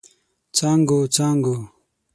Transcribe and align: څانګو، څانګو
څانګو، 0.55 0.97
څانګو 1.15 1.55